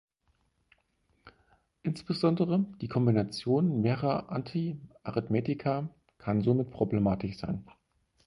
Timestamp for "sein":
7.37-7.63